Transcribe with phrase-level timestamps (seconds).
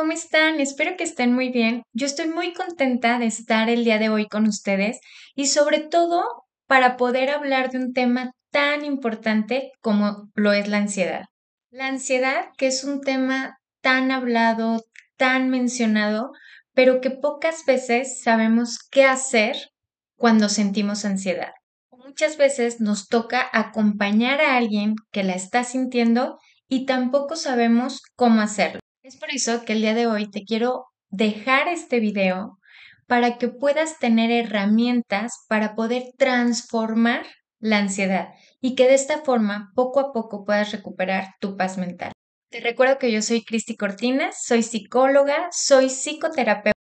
[0.00, 0.60] ¿cómo están?
[0.60, 1.82] Espero que estén muy bien.
[1.92, 4.98] Yo estoy muy contenta de estar el día de hoy con ustedes
[5.34, 6.24] y sobre todo
[6.66, 11.24] para poder hablar de un tema tan importante como lo es la ansiedad.
[11.68, 14.86] La ansiedad, que es un tema tan hablado,
[15.18, 16.32] tan mencionado,
[16.72, 19.68] pero que pocas veces sabemos qué hacer
[20.16, 21.52] cuando sentimos ansiedad.
[21.90, 26.38] Muchas veces nos toca acompañar a alguien que la está sintiendo
[26.68, 28.80] y tampoco sabemos cómo hacerlo.
[29.10, 32.60] Es por eso que el día de hoy te quiero dejar este video
[33.08, 37.26] para que puedas tener herramientas para poder transformar
[37.58, 38.28] la ansiedad
[38.60, 42.12] y que de esta forma poco a poco puedas recuperar tu paz mental.
[42.50, 46.78] Te recuerdo que yo soy Cristi Cortinas, soy psicóloga, soy psicoterapeuta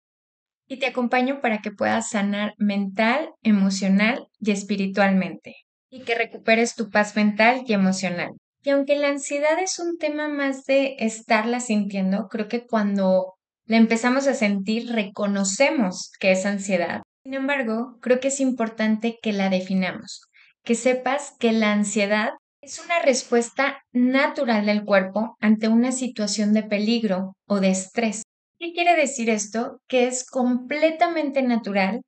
[0.67, 5.57] y te acompaño para que puedas sanar mental, emocional y espiritualmente
[5.91, 8.31] y que recuperes tu paz mental y emocional.
[8.67, 13.35] Y aunque la ansiedad es un tema más de estarla sintiendo, creo que cuando
[13.67, 17.03] la empezamos a sentir reconocemos que es ansiedad.
[17.25, 20.23] Sin embargo, creo que es importante que la definamos,
[20.63, 22.31] que sepas que la ansiedad
[22.63, 28.23] es una respuesta natural del cuerpo ante una situación de peligro o de estrés.
[28.59, 29.83] ¿Qué quiere decir esto?
[29.89, 32.01] Que es completamente natural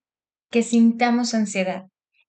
[0.51, 1.83] que sintamos ansiedad.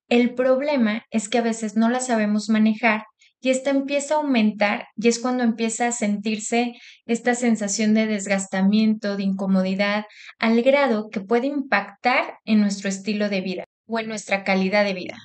[0.09, 3.03] El problema es que a veces no la sabemos manejar
[3.41, 6.73] y esta empieza a aumentar y es cuando empieza a sentirse
[7.05, 10.05] esta sensación de desgastamiento, de incomodidad,
[10.39, 14.93] al grado que puede impactar en nuestro estilo de vida o en nuestra calidad de
[14.93, 15.17] vida.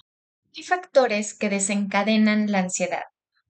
[0.56, 3.02] Hay factores que desencadenan la ansiedad.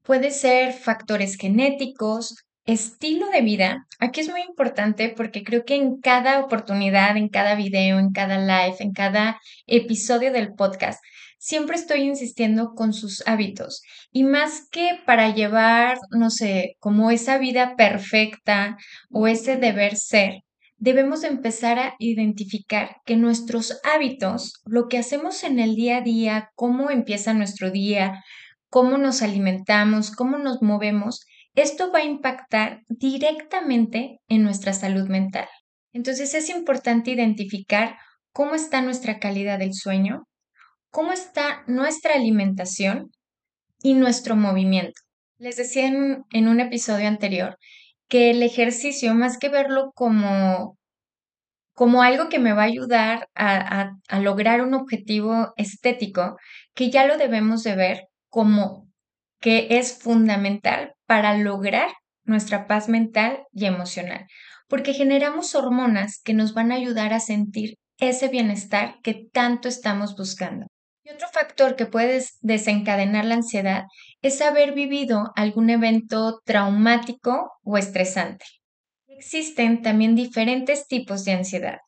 [0.02, 3.86] Puede ser factores genéticos, estilo de vida.
[3.98, 8.38] Aquí es muy importante porque creo que en cada oportunidad, en cada video, en cada
[8.38, 11.00] live, en cada episodio del podcast,
[11.42, 13.82] siempre estoy insistiendo con sus hábitos.
[14.12, 18.76] Y más que para llevar, no sé, como esa vida perfecta
[19.10, 20.42] o ese deber ser,
[20.76, 26.50] debemos empezar a identificar que nuestros hábitos, lo que hacemos en el día a día,
[26.54, 28.22] cómo empieza nuestro día,
[28.68, 31.26] cómo nos alimentamos, cómo nos movemos,
[31.56, 35.48] esto va a impactar directamente en nuestra salud mental.
[35.92, 37.96] Entonces es importante identificar
[38.32, 40.28] cómo está nuestra calidad del sueño,
[40.92, 43.10] cómo está nuestra alimentación
[43.82, 45.00] y nuestro movimiento.
[45.38, 47.56] Les decía en, un episodio anterior
[48.08, 50.76] que el ejercicio, más que verlo como,
[51.72, 56.36] como algo que me va a ayudar a, a lograr un objetivo estético,
[56.74, 58.86] que ya lo debemos de ver como
[59.40, 61.90] que es fundamental para lograr
[62.24, 64.26] nuestra paz mental y emocional,
[64.68, 70.14] porque generamos hormonas que nos van a ayudar a sentir ese bienestar que tanto estamos
[70.16, 70.66] buscando.
[71.14, 73.84] Otro factor que puede desencadenar la ansiedad
[74.22, 78.44] es haber vivido algún evento traumático o estresante.
[79.08, 81.78] Existen también diferentes tipos de ansiedad.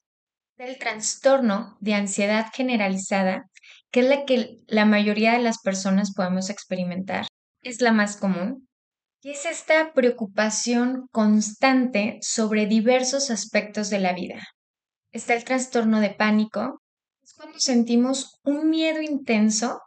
[0.57, 3.45] El trastorno de ansiedad generalizada,
[3.91, 7.27] que es la que la mayoría de las personas podemos experimentar,
[7.63, 8.69] es la más común.
[9.23, 14.43] Y es esta preocupación constante sobre diversos aspectos de la vida.
[15.13, 16.83] Está el trastorno de pánico,
[17.45, 19.79] cuando sentimos un miedo intenso,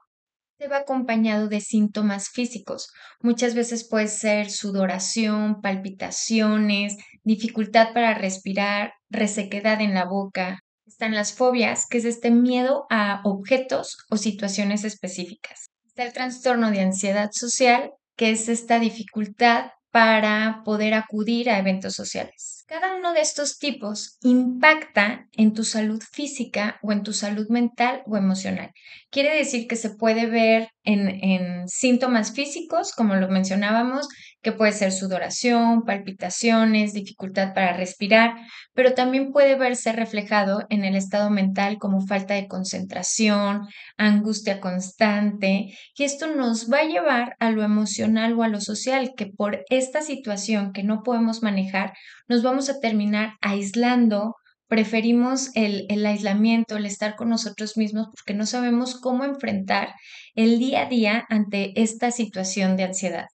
[0.60, 2.90] se va acompañado de síntomas físicos.
[3.20, 10.60] Muchas veces puede ser sudoración, palpitaciones, dificultad para respirar, resequedad en la boca.
[10.86, 15.66] Están las fobias, que es este miedo a objetos o situaciones específicas.
[15.88, 21.96] Está el trastorno de ansiedad social, que es esta dificultad para poder acudir a eventos
[21.96, 22.57] sociales.
[22.68, 28.04] Cada uno de estos tipos impacta en tu salud física o en tu salud mental
[28.06, 28.74] o emocional.
[29.10, 34.08] Quiere decir que se puede ver en, síntomas físicos, como lo mencionábamos,
[34.42, 38.36] que puede ser sudoración, palpitaciones, dificultad para respirar,
[38.74, 45.76] pero también puede verse reflejado en el estado mental como falta de concentración, angustia constante,
[45.96, 49.66] y esto nos va a llevar a lo emocional o a lo social, que por
[49.70, 51.94] esta situación que no podemos manejar,
[52.30, 54.36] nos vamos a terminar aislando
[54.68, 59.94] preferimos el, el, aislamiento, el estar con nosotros mismos, porque no sabemos cómo enfrentar
[60.36, 63.28] el día a día ante esta situación de ansiedad.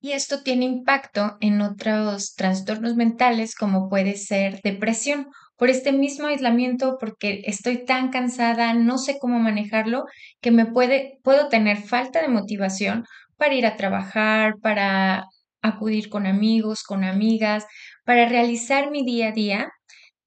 [0.00, 5.28] Y esto tiene impacto en otros trastornos mentales como puede ser depresión.
[5.56, 10.04] Por este mismo aislamiento, porque estoy tan cansada, no sé cómo manejarlo,
[10.40, 13.04] que me puede, puedo tener falta de motivación
[13.36, 15.24] para ir a trabajar, para
[15.62, 17.66] acudir con amigos, con amigas,
[18.04, 19.68] para realizar mi día a día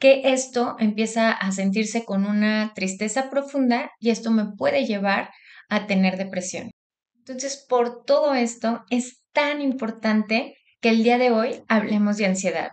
[0.01, 5.29] que esto empieza a sentirse con una tristeza profunda y esto me puede llevar
[5.69, 6.71] a tener depresión.
[7.15, 12.71] Entonces, por todo esto es tan importante que el día de hoy hablemos de ansiedad.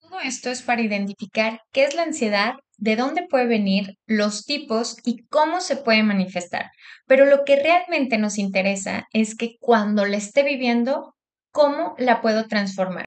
[0.00, 4.96] Todo esto es para identificar qué es la ansiedad, de dónde puede venir, los tipos
[5.04, 6.72] y cómo se puede manifestar.
[7.06, 11.14] Pero lo que realmente nos interesa es que cuando la esté viviendo,
[11.52, 13.04] ¿cómo la puedo transformar?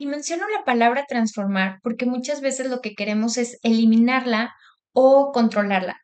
[0.00, 4.54] Y menciono la palabra transformar porque muchas veces lo que queremos es eliminarla
[4.94, 6.00] o controlarla.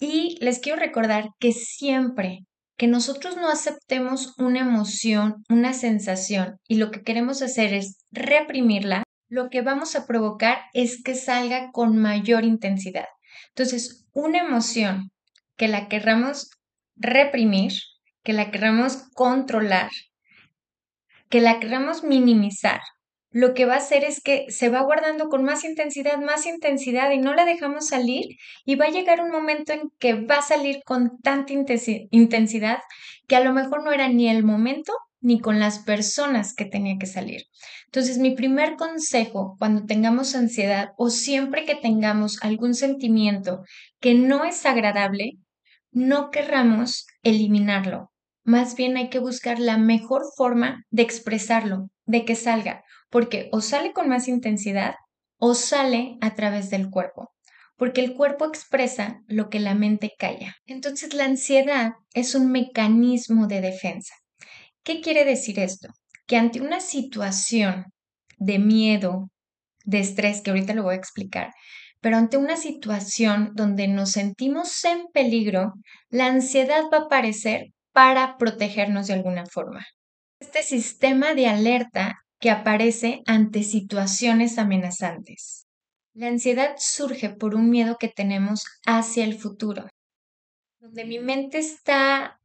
[0.00, 2.46] Y les quiero recordar que siempre
[2.78, 9.02] que nosotros no aceptemos una emoción, una sensación, y lo que queremos hacer es reprimirla,
[9.28, 13.08] lo que vamos a provocar es que salga con mayor intensidad.
[13.50, 15.10] Entonces, una emoción
[15.58, 16.48] que la querramos
[16.96, 17.74] reprimir,
[18.22, 19.90] que la querramos controlar,
[21.28, 22.80] que la querramos minimizar,
[23.34, 27.10] lo que va a hacer es que se va guardando con más intensidad, más intensidad
[27.10, 30.42] y no la dejamos salir y va a llegar un momento en que va a
[30.42, 32.78] salir con tanta intensidad
[33.26, 36.96] que a lo mejor no era ni el momento ni con las personas que tenía
[36.96, 37.42] que salir.
[37.86, 43.64] Entonces, mi primer consejo cuando tengamos ansiedad o siempre que tengamos algún sentimiento
[43.98, 45.38] que no es agradable,
[45.90, 48.12] no querramos eliminarlo.
[48.44, 52.84] Más bien hay que buscar la mejor forma de expresarlo, de que salga,
[53.14, 54.96] porque o sale con más intensidad
[55.38, 57.30] o sale a través del cuerpo,
[57.76, 60.56] porque el cuerpo expresa lo que la mente calla.
[60.66, 64.16] Entonces la ansiedad es un mecanismo de defensa.
[64.82, 65.90] ¿Qué quiere decir esto?
[66.26, 67.84] Que ante una situación
[68.38, 69.30] de miedo,
[69.84, 71.52] de estrés, que ahorita lo voy a explicar,
[72.00, 75.74] pero ante una situación donde nos sentimos en peligro,
[76.08, 79.86] la ansiedad va a aparecer para protegernos de alguna forma.
[80.40, 85.66] Este sistema de alerta que aparece ante situaciones amenazantes.
[86.12, 89.88] La ansiedad surge por un miedo que tenemos hacia el futuro,
[90.78, 92.38] donde mi mente está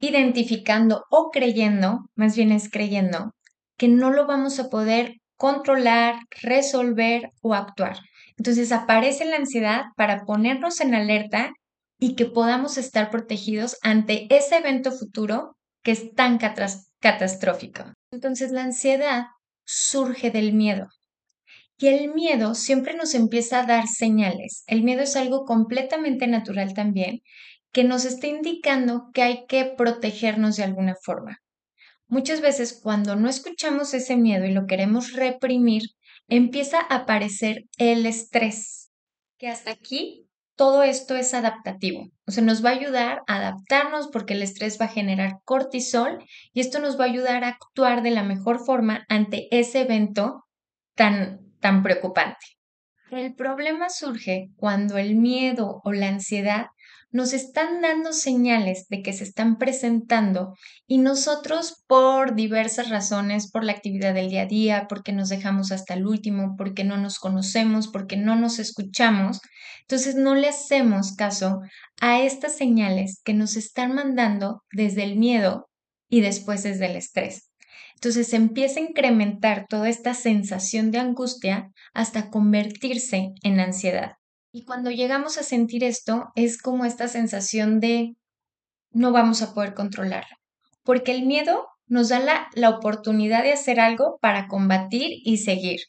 [0.00, 3.34] identificando o creyendo, más bien es creyendo,
[3.76, 7.98] que no lo vamos a poder controlar, resolver o actuar.
[8.38, 11.52] Entonces aparece la ansiedad para ponernos en alerta
[11.98, 16.38] y que podamos estar protegidos ante ese evento futuro que es tan
[17.06, 17.84] catastrófico.
[18.10, 19.26] Entonces la ansiedad
[19.64, 20.88] surge del miedo.
[21.78, 24.64] Y el miedo siempre nos empieza a dar señales.
[24.66, 27.20] El miedo es algo completamente natural también
[27.72, 31.38] que nos está indicando que hay que protegernos de alguna forma.
[32.08, 35.82] Muchas veces cuando no escuchamos ese miedo y lo queremos reprimir,
[36.26, 38.90] empieza a aparecer el estrés,
[39.38, 40.25] que hasta aquí
[40.56, 42.10] todo esto es adaptativo.
[42.26, 46.24] O sea, nos va a ayudar a adaptarnos porque el estrés va a generar cortisol
[46.52, 50.44] y esto nos va a ayudar a actuar de la mejor forma ante ese evento
[50.94, 52.55] tan, tan preocupante.
[53.16, 56.66] El problema surge cuando el miedo o la ansiedad
[57.10, 60.52] nos están dando señales de que se están presentando
[60.86, 65.72] y nosotros por diversas razones, por la actividad del día a día, porque nos dejamos
[65.72, 69.40] hasta el último, porque no nos conocemos, porque no nos escuchamos,
[69.80, 71.60] entonces no le hacemos caso
[72.02, 75.70] a estas señales que nos están mandando desde el miedo
[76.10, 77.50] y después desde el estrés.
[77.96, 84.12] Entonces empieza a incrementar toda esta sensación de angustia hasta convertirse en ansiedad.
[84.52, 88.14] Y cuando llegamos a sentir esto, es como esta sensación de
[88.90, 90.36] no vamos a poder controlarlo,
[90.82, 95.80] porque el miedo nos da la, la oportunidad de hacer algo para combatir y seguir.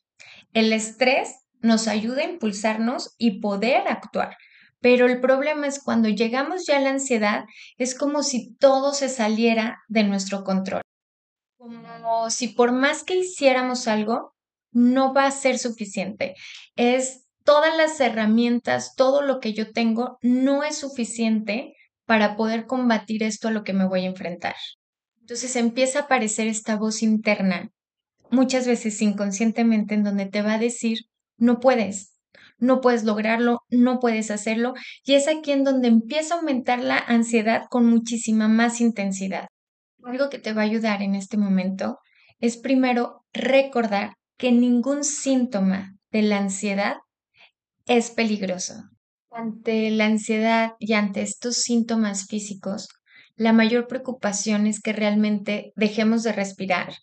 [0.53, 4.38] El estrés nos ayuda a impulsarnos y poder actuar.
[4.79, 7.46] Pero el problema es cuando llegamos ya a la ansiedad,
[7.77, 10.82] es como si todo se saliera de nuestro control.
[11.58, 14.34] Como si por más que hiciéramos algo,
[14.72, 16.36] no va a ser suficiente.
[16.76, 21.74] Es todas las herramientas, todo lo que yo tengo, no es suficiente
[22.06, 24.56] para poder combatir esto a lo que me voy a enfrentar.
[25.22, 27.72] Entonces empieza a aparecer esta voz interna,
[28.30, 31.00] muchas veces inconscientemente, en donde te va a decir,
[31.38, 32.14] no puedes,
[32.60, 34.74] no puedes lograrlo, no puedes hacerlo,
[35.04, 39.48] y es aquí en donde empieza a aumentar la ansiedad con muchísima más intensidad.
[40.08, 42.00] Algo que te va a ayudar en este momento
[42.40, 46.96] es primero recordar que ningún síntoma de la ansiedad
[47.88, 48.76] es peligroso.
[49.32, 52.88] Ante la ansiedad y ante estos síntomas físicos,
[53.36, 56.94] la mayor preocupación es que realmente dejemos de respirar,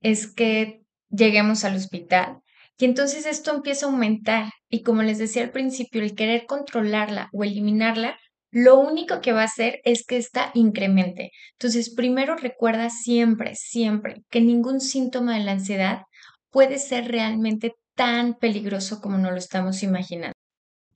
[0.00, 2.38] es que lleguemos al hospital.
[2.76, 7.28] Y entonces esto empieza a aumentar y como les decía al principio, el querer controlarla
[7.32, 8.18] o eliminarla,
[8.50, 11.32] lo único que va a hacer es que esta incremente.
[11.52, 16.02] Entonces, primero recuerda siempre, siempre que ningún síntoma de la ansiedad
[16.50, 20.32] puede ser realmente tan peligroso como no lo estamos imaginando.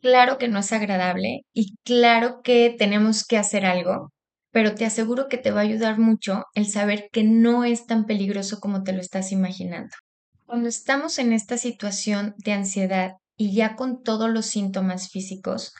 [0.00, 4.10] Claro que no es agradable y claro que tenemos que hacer algo,
[4.50, 8.06] pero te aseguro que te va a ayudar mucho el saber que no es tan
[8.06, 9.94] peligroso como te lo estás imaginando.
[10.46, 15.72] Cuando estamos en esta situación de ansiedad y ya con todos los síntomas físicos,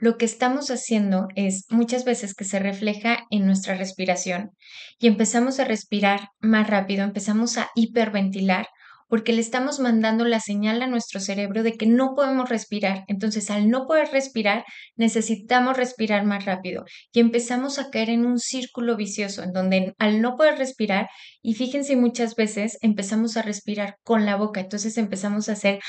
[0.00, 4.52] lo que estamos haciendo es muchas veces que se refleja en nuestra respiración
[4.98, 8.68] y empezamos a respirar más rápido, empezamos a hiperventilar
[9.08, 13.04] porque le estamos mandando la señal a nuestro cerebro de que no podemos respirar.
[13.08, 14.64] Entonces, al no poder respirar,
[14.96, 20.20] necesitamos respirar más rápido y empezamos a caer en un círculo vicioso en donde al
[20.20, 21.08] no poder respirar,
[21.42, 25.80] y fíjense muchas veces empezamos a respirar con la boca, entonces empezamos a hacer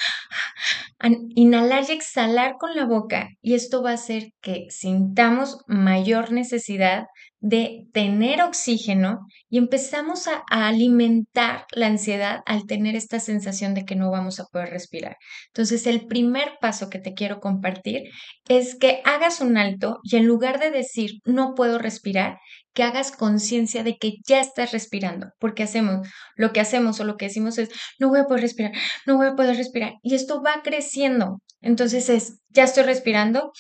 [1.36, 7.06] inhalar y exhalar con la boca y esto va a hacer que sintamos mayor necesidad
[7.42, 9.20] de tener oxígeno
[9.50, 14.46] y empezamos a, alimentar la ansiedad al tener esta sensación de que no vamos a
[14.46, 15.18] poder respirar.
[15.48, 18.04] Entonces, el primer paso que te quiero compartir
[18.48, 22.38] es que hagas un alto y en lugar de decir no puedo respirar,
[22.74, 27.18] que hagas conciencia de que ya estás respirando, porque hacemos lo que hacemos o lo
[27.18, 27.70] que decimos es
[28.00, 28.72] no voy a poder respirar,
[29.06, 31.42] no voy a poder respirar y esto va creciendo.
[31.62, 33.52] Entonces es ya estoy respirando,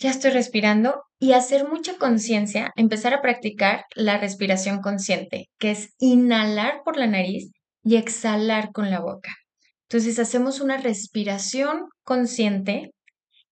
[0.00, 5.94] ya estoy respirando y hacer mucha conciencia, empezar a practicar la respiración consciente, que es
[5.98, 7.50] inhalar por la nariz
[7.84, 9.30] y exhalar con la boca.
[9.88, 12.92] Entonces hacemos una respiración consciente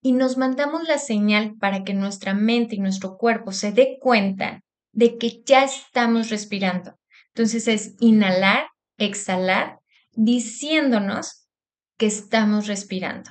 [0.01, 4.63] y nos mandamos la señal para que nuestra mente y nuestro cuerpo se dé cuenta
[4.93, 6.95] de que ya estamos respirando.
[7.35, 9.79] Entonces es inhalar, exhalar,
[10.13, 11.47] diciéndonos
[11.99, 13.31] que estamos respirando.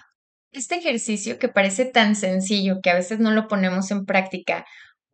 [0.51, 4.65] Este ejercicio que parece tan sencillo que a veces no lo ponemos en práctica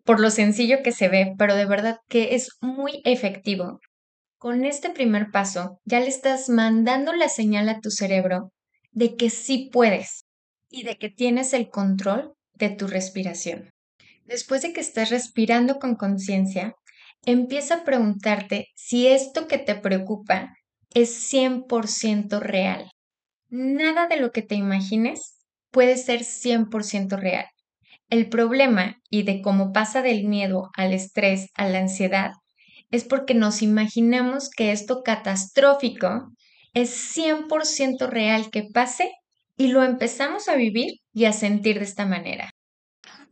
[0.04, 3.80] por lo sencillo que se ve, pero de verdad que es muy efectivo.
[4.38, 8.52] Con este primer paso ya le estás mandando la señal a tu cerebro
[8.92, 10.26] de que sí puedes
[10.70, 13.70] y de que tienes el control de tu respiración.
[14.26, 16.76] Después de que estés respirando con conciencia,
[17.26, 20.54] empieza a preguntarte si esto que te preocupa
[20.94, 22.90] es 100% real.
[23.56, 25.36] Nada de lo que te imagines
[25.70, 27.46] puede ser 100% real.
[28.10, 32.32] El problema y de cómo pasa del miedo al estrés, a la ansiedad,
[32.90, 36.32] es porque nos imaginamos que esto catastrófico
[36.74, 39.12] es 100% real que pase
[39.56, 42.50] y lo empezamos a vivir y a sentir de esta manera.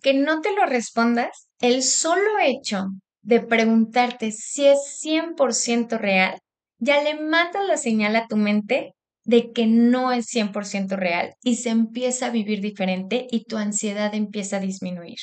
[0.03, 2.89] Que no te lo respondas, el solo hecho
[3.23, 6.37] de preguntarte si es 100% real,
[6.77, 11.57] ya le mata la señal a tu mente de que no es 100% real y
[11.57, 15.19] se empieza a vivir diferente y tu ansiedad empieza a disminuir.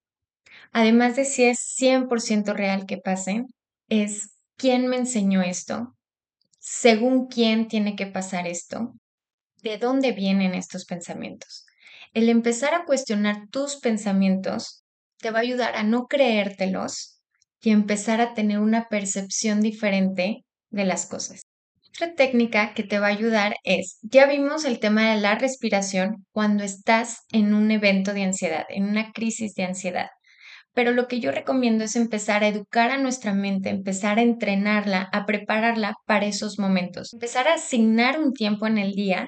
[0.73, 3.43] Además de si es 100% real que pase,
[3.89, 5.95] es quién me enseñó esto,
[6.59, 8.93] según quién tiene que pasar esto,
[9.61, 11.65] de dónde vienen estos pensamientos.
[12.13, 14.83] El empezar a cuestionar tus pensamientos
[15.19, 17.21] te va a ayudar a no creértelos
[17.61, 21.43] y empezar a tener una percepción diferente de las cosas.
[21.89, 26.25] Otra técnica que te va a ayudar es, ya vimos el tema de la respiración
[26.31, 30.07] cuando estás en un evento de ansiedad, en una crisis de ansiedad
[30.73, 35.09] pero lo que yo recomiendo es empezar a educar a nuestra mente, empezar a entrenarla,
[35.13, 39.27] a prepararla para esos momentos, empezar a asignar un tiempo en el día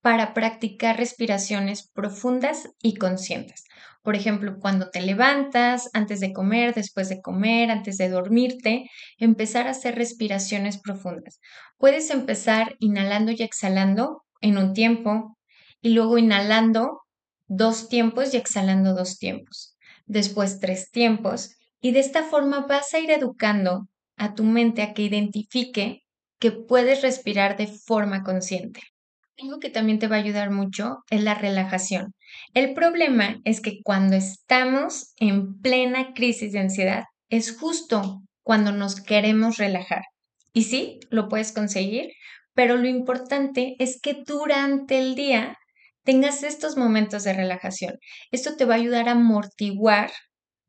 [0.00, 3.64] para practicar respiraciones profundas y conscientes.
[4.02, 8.84] Por ejemplo, cuando te levantas, antes de comer, después de comer, antes de dormirte,
[9.18, 11.40] empezar a hacer respiraciones profundas.
[11.76, 15.36] Puedes empezar inhalando y exhalando en un tiempo
[15.80, 17.00] y luego inhalando
[17.48, 19.75] dos tiempos y exhalando dos tiempos.
[20.06, 24.94] Después tres tiempos y de esta forma vas a ir educando a tu mente a
[24.94, 26.02] que identifique
[26.38, 28.80] que puedes respirar de forma consciente.
[29.38, 32.14] Algo que también te va a ayudar mucho es la relajación.
[32.54, 39.00] El problema es que cuando estamos en plena crisis de ansiedad, es justo cuando nos
[39.00, 40.02] queremos relajar.
[40.52, 42.12] Y sí, lo puedes conseguir,
[42.54, 45.58] pero lo importante es que durante el día
[46.06, 47.98] tengas estos momentos de relajación.
[48.30, 50.12] Esto te va a ayudar a amortiguar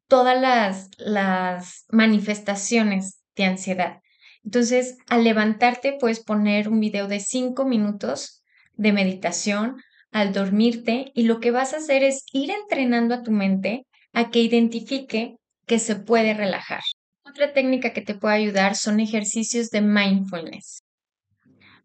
[0.10, 4.00] todas las, las manifestaciones de ansiedad.
[4.44, 8.42] Entonces, al levantarte, puedes poner un video de cinco minutos
[8.74, 9.78] de meditación
[10.12, 14.32] al dormirte y lo que vas a hacer es ir entrenando a tu mente a
[14.32, 15.36] que identifique
[15.68, 16.82] que se puede relajar.
[17.24, 20.80] Otra técnica que te puede ayudar son ejercicios de mindfulness.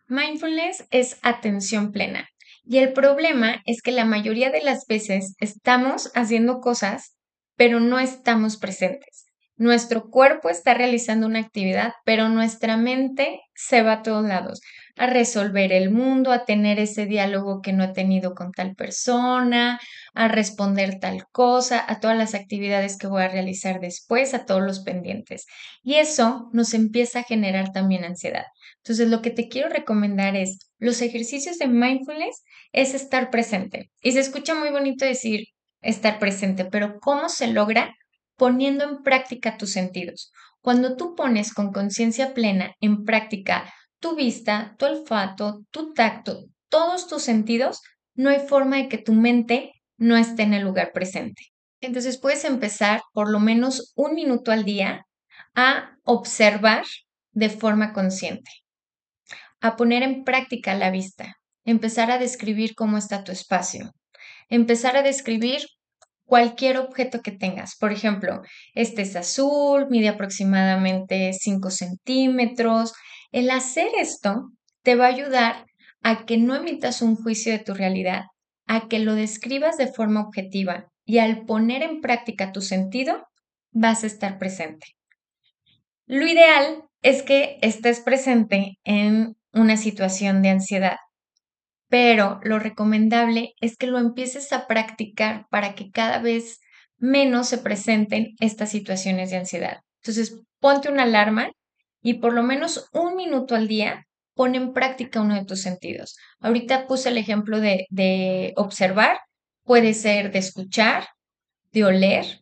[0.06, 2.31] Mindfulness es atención plena
[2.64, 7.16] y el problema es que la mayoría de las veces estamos haciendo cosas
[7.56, 9.26] pero no estamos presentes.
[9.56, 14.60] Nuestro cuerpo está realizando una actividad, pero nuestra mente se va a todos lados
[14.96, 19.78] a resolver el mundo, a tener ese diálogo que no he tenido con tal persona,
[20.14, 24.62] a responder tal cosa, a todas las actividades que voy a realizar después, a todos
[24.62, 25.46] los pendientes.
[25.82, 28.46] Y eso nos empieza a generar también ansiedad.
[28.84, 33.90] Entonces, lo que te quiero recomendar es los ejercicios de mindfulness es estar presente.
[34.02, 35.46] Y se escucha muy bonito decir
[35.80, 37.94] estar presente, pero ¿cómo se logra?
[38.36, 40.32] Poniendo en práctica tus sentidos.
[40.60, 47.06] Cuando tú pones con conciencia plena en práctica tu vista, tu olfato, tu tacto, todos
[47.06, 47.80] tus sentidos,
[48.14, 51.42] no hay forma de que tu mente no esté en el lugar presente.
[51.80, 55.06] Entonces puedes empezar por lo menos un minuto al día
[55.54, 56.84] a observar
[57.32, 58.50] de forma consciente,
[59.62, 63.92] a poner en práctica la vista, empezar a describir cómo está tu espacio,
[64.48, 65.62] empezar a describir
[66.24, 67.76] cualquier objeto que tengas.
[67.78, 68.42] Por ejemplo,
[68.74, 72.92] este es azul, mide aproximadamente 5 centímetros,
[73.30, 74.50] el hacer esto
[74.82, 75.64] te va a ayudar
[76.02, 78.24] a que no emitas un juicio de tu realidad,
[78.66, 83.26] a que lo describas de forma objetiva y al poner en práctica tu sentido,
[83.70, 84.86] vas a estar presente.
[86.06, 90.96] Lo ideal es que estés presente en una situación de ansiedad,
[91.88, 96.60] pero lo recomendable es que lo empieces a practicar para que cada vez
[96.98, 99.80] menos se presenten estas situaciones de ansiedad.
[100.00, 101.50] Entonces, ponte una alarma
[102.00, 106.16] y por lo menos un minuto al día pon en práctica uno de tus sentidos.
[106.40, 109.18] Ahorita puse el ejemplo de, de observar,
[109.64, 111.08] puede ser de escuchar,
[111.72, 112.41] de oler.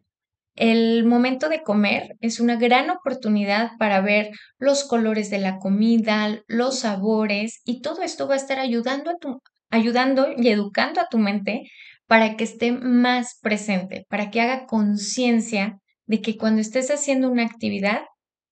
[0.61, 6.43] El momento de comer es una gran oportunidad para ver los colores de la comida,
[6.49, 11.07] los sabores y todo esto va a estar ayudando, a tu, ayudando y educando a
[11.11, 11.63] tu mente
[12.07, 17.47] para que esté más presente, para que haga conciencia de que cuando estés haciendo una
[17.47, 18.03] actividad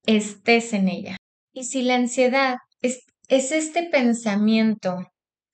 [0.07, 1.18] estés en ella.
[1.53, 4.97] Y si la ansiedad es, es este pensamiento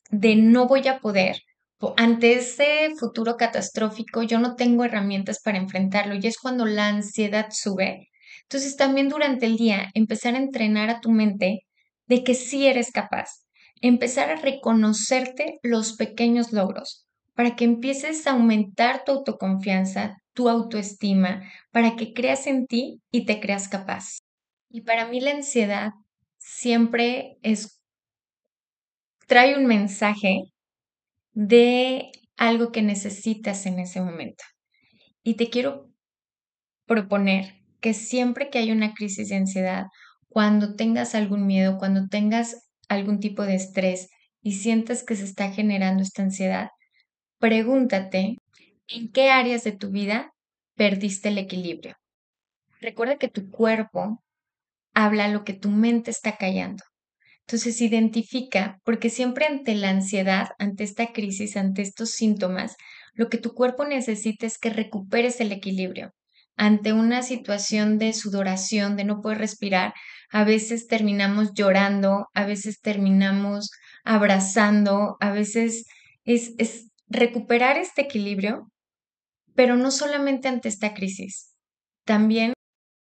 [0.09, 1.39] de no voy a poder,
[1.97, 7.49] ante ese futuro catastrófico yo no tengo herramientas para enfrentarlo y es cuando la ansiedad
[7.51, 8.09] sube.
[8.43, 11.61] Entonces también durante el día empezar a entrenar a tu mente
[12.07, 13.45] de que sí eres capaz,
[13.81, 21.43] empezar a reconocerte los pequeños logros para que empieces a aumentar tu autoconfianza, tu autoestima,
[21.73, 24.19] para que creas en ti y te creas capaz.
[24.71, 25.91] Y para mí la ansiedad
[26.39, 27.81] siempre es,
[29.27, 30.54] trae un mensaje
[31.35, 34.45] de algo que necesitas en ese momento.
[35.23, 35.91] Y te quiero
[36.87, 39.87] proponer que siempre que hay una crisis de ansiedad,
[40.29, 42.57] cuando tengas algún miedo, cuando tengas
[42.89, 44.09] algún tipo de estrés
[44.43, 46.69] y sientas que se está generando esta ansiedad,
[47.39, 48.39] pregúntate
[48.89, 50.33] en qué áreas de tu vida
[50.77, 51.97] perdiste el equilibrio.
[52.81, 54.23] Recuerda que tu cuerpo
[54.93, 56.85] habla lo que tu mente está callando.
[57.47, 62.77] Entonces identifica, porque siempre ante la ansiedad, ante esta crisis, ante estos síntomas,
[63.13, 66.13] lo que tu cuerpo necesita es que recuperes el equilibrio.
[66.57, 69.93] Ante una situación de sudoración, de no poder respirar,
[70.31, 73.71] a veces terminamos llorando, a veces terminamos
[74.05, 75.85] abrazando, a veces
[76.25, 78.71] es, es recuperar este equilibrio,
[79.55, 81.53] pero no solamente ante esta crisis,
[82.05, 82.55] También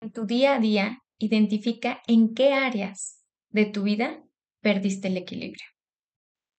[0.02, 3.23] en tu día a día identifica en qué áreas
[3.54, 4.22] de tu vida
[4.62, 5.66] perdiste el equilibrio.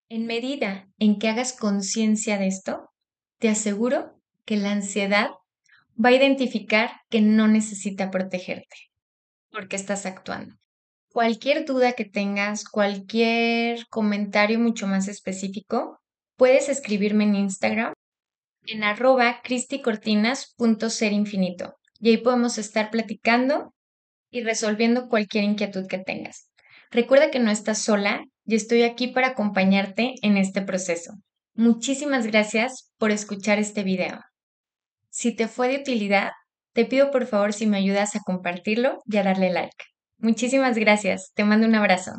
[0.08, 2.90] En medida en que hagas conciencia de esto,
[3.38, 5.30] te aseguro que la ansiedad
[6.02, 8.76] va a identificar que no necesita protegerte
[9.50, 10.54] porque estás actuando.
[11.12, 16.00] Cualquier duda que tengas, cualquier comentario mucho más específico,
[16.36, 17.92] puedes escribirme en Instagram
[18.66, 19.42] en arroba
[22.00, 23.74] y ahí podemos estar platicando
[24.30, 26.50] y resolviendo cualquier inquietud que tengas.
[26.94, 31.14] Recuerda que no estás sola y estoy aquí para acompañarte en este proceso.
[31.54, 34.20] Muchísimas gracias por escuchar este video.
[35.10, 36.30] Si te fue de utilidad,
[36.72, 39.74] te pido por favor si me ayudas a compartirlo y a darle like.
[40.18, 41.32] Muchísimas gracias.
[41.34, 42.12] Te mando un abrazo.